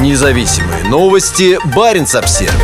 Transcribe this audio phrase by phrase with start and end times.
[0.00, 1.58] Независимые новости.
[1.76, 2.56] Барин обсерва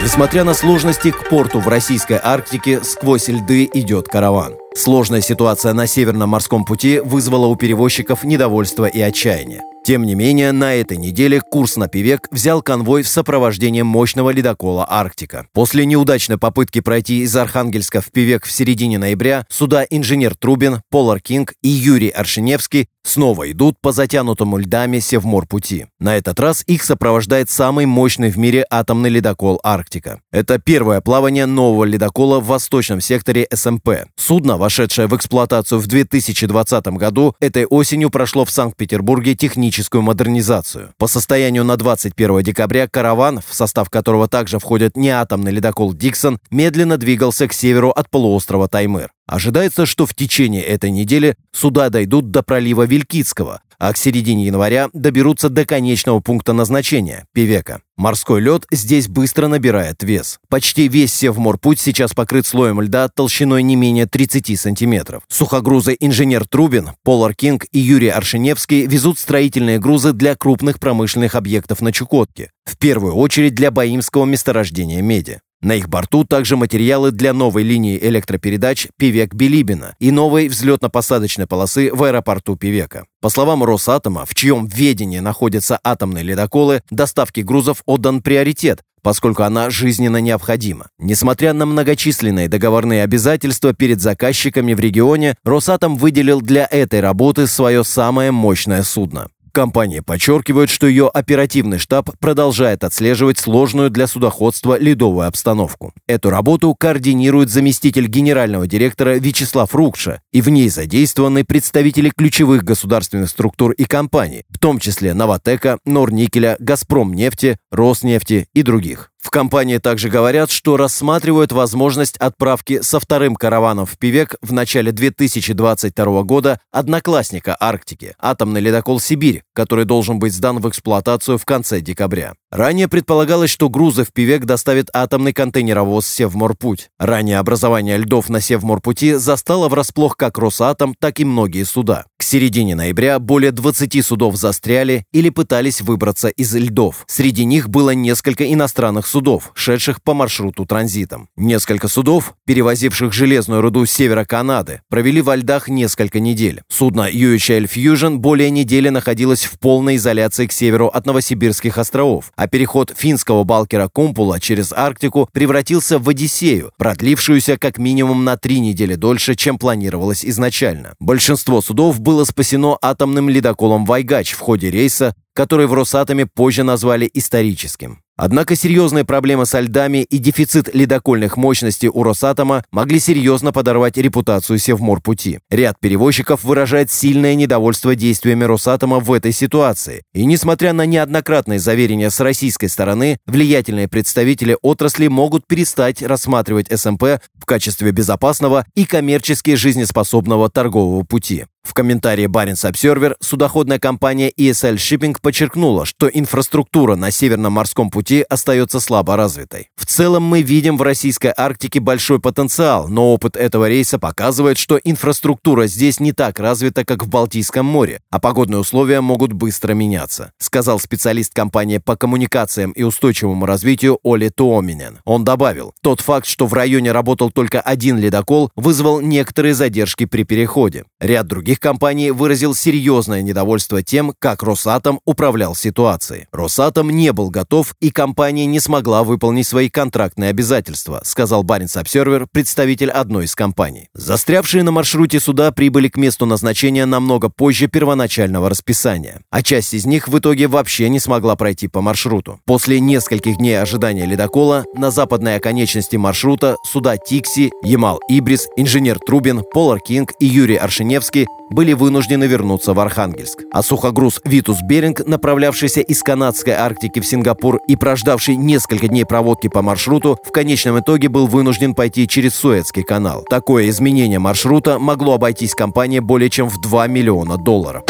[0.00, 4.54] Несмотря на сложности, к порту в российской Арктике сквозь льды идет караван.
[4.74, 9.62] Сложная ситуация на Северном морском пути вызвала у перевозчиков недовольство и отчаяние.
[9.82, 14.86] Тем не менее, на этой неделе курс на Пивек взял конвой в сопровождении мощного ледокола
[14.88, 15.46] «Арктика».
[15.54, 21.20] После неудачной попытки пройти из Архангельска в Пивек в середине ноября суда инженер Трубин, Полар
[21.20, 25.86] Кинг и Юрий Аршиневский снова идут по затянутому льдами Севморпути.
[25.98, 30.20] На этот раз их сопровождает самый мощный в мире атомный ледокол «Арктика».
[30.30, 33.88] Это первое плавание нового ледокола в восточном секторе СМП.
[34.16, 40.92] Судно, вошедшее в эксплуатацию в 2020 году, этой осенью прошло в Санкт-Петербурге техническую модернизацию.
[40.98, 46.98] По состоянию на 21 декабря караван, в состав которого также входит неатомный ледокол «Диксон», медленно
[46.98, 49.10] двигался к северу от полуострова Таймыр.
[49.26, 54.90] Ожидается, что в течение этой недели суда дойдут до пролива Вилькицкого, а к середине января
[54.92, 57.80] доберутся до конечного пункта назначения– Певека.
[57.96, 60.38] Морской лед здесь быстро набирает вес.
[60.48, 65.22] Почти весь Севморпуть сейчас покрыт слоем льда толщиной не менее 30 сантиметров.
[65.28, 71.80] Сухогрузы инженер Трубин, Полар Кинг и Юрий Аршиневский везут строительные грузы для крупных промышленных объектов
[71.80, 75.40] на Чукотке, в первую очередь для Баимского месторождения меди.
[75.62, 82.02] На их борту также материалы для новой линии электропередач Певек-Билибина и новой взлетно-посадочной полосы в
[82.02, 83.04] аэропорту Певека.
[83.20, 89.68] По словам Росатома, в чьем ведении находятся атомные ледоколы, доставке грузов отдан приоритет, поскольку она
[89.68, 90.88] жизненно необходима.
[90.98, 97.84] Несмотря на многочисленные договорные обязательства перед заказчиками в регионе, Росатом выделил для этой работы свое
[97.84, 99.28] самое мощное судно.
[99.52, 105.92] Компания подчеркивает, что ее оперативный штаб продолжает отслеживать сложную для судоходства ледовую обстановку.
[106.06, 113.30] Эту работу координирует заместитель генерального директора Вячеслав Рукша, и в ней задействованы представители ключевых государственных
[113.30, 119.09] структур и компаний, в том числе Новотека, Норникеля, Газпромнефти, Роснефти и других.
[119.20, 124.92] В компании также говорят, что рассматривают возможность отправки со вторым караваном в Пивек в начале
[124.92, 131.80] 2022 года одноклассника Арктики, атомный ледокол «Сибирь», который должен быть сдан в эксплуатацию в конце
[131.80, 132.32] декабря.
[132.50, 136.90] Ранее предполагалось, что грузы в Пивек доставит атомный контейнеровоз «Севморпуть».
[136.98, 142.06] Ранее образование льдов на Севморпути застало врасплох как Росатом, так и многие суда.
[142.18, 147.04] К середине ноября более 20 судов застряли или пытались выбраться из льдов.
[147.06, 151.28] Среди них было несколько иностранных судов, шедших по маршруту транзитом.
[151.36, 156.62] Несколько судов, перевозивших железную руду с севера Канады, провели во льдах несколько недель.
[156.68, 162.46] Судно UHL Fusion более недели находилось в полной изоляции к северу от Новосибирских островов, а
[162.48, 168.94] переход финского балкера Кумпула через Арктику превратился в Одиссею, продлившуюся как минимум на три недели
[168.94, 170.94] дольше, чем планировалось изначально.
[171.00, 177.10] Большинство судов было спасено атомным ледоколом «Вайгач» в ходе рейса, который в Росатоме позже назвали
[177.12, 178.00] историческим.
[178.22, 184.58] Однако серьезные проблемы со льдами и дефицит ледокольных мощностей у Росатома могли серьезно подорвать репутацию
[184.58, 185.40] Севморпути.
[185.48, 190.02] Ряд перевозчиков выражает сильное недовольство действиями Росатома в этой ситуации.
[190.12, 197.22] И несмотря на неоднократные заверения с российской стороны, влиятельные представители отрасли могут перестать рассматривать СМП
[197.40, 201.46] в качестве безопасного и коммерчески жизнеспособного торгового пути.
[201.62, 208.24] В комментарии Баренц Обсервер судоходная компания ESL Shipping подчеркнула, что инфраструктура на Северном морском пути
[208.28, 209.68] остается слабо развитой.
[209.76, 214.80] В целом мы видим в российской Арктике большой потенциал, но опыт этого рейса показывает, что
[214.82, 220.32] инфраструктура здесь не так развита, как в Балтийском море, а погодные условия могут быстро меняться,
[220.38, 224.98] сказал специалист компании по коммуникациям и устойчивому развитию Оли Туоминен.
[225.04, 230.24] Он добавил, тот факт, что в районе работал только один ледокол, вызвал некоторые задержки при
[230.24, 230.84] переходе.
[231.00, 236.26] Ряд других других компаний выразил серьезное недовольство тем, как Росатом управлял ситуацией.
[236.30, 242.28] Росатом не был готов, и компания не смогла выполнить свои контрактные обязательства, сказал Баренц Обсервер,
[242.30, 243.88] представитель одной из компаний.
[243.94, 249.86] Застрявшие на маршруте суда прибыли к месту назначения намного позже первоначального расписания, а часть из
[249.86, 252.38] них в итоге вообще не смогла пройти по маршруту.
[252.44, 259.42] После нескольких дней ожидания ледокола на западной оконечности маршрута суда Тикси, Ямал Ибрис, инженер Трубин,
[259.52, 263.40] Полар Кинг и Юрий Аршиневский были вынуждены вернуться в Архангельск.
[263.52, 269.48] А сухогруз «Витус Беринг», направлявшийся из канадской Арктики в Сингапур и прождавший несколько дней проводки
[269.48, 273.24] по маршруту, в конечном итоге был вынужден пойти через Суэцкий канал.
[273.28, 277.82] Такое изменение маршрута могло обойтись компании более чем в 2 миллиона долларов.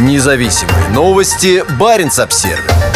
[0.00, 1.64] Независимые новости.
[1.78, 2.95] Барин обсервис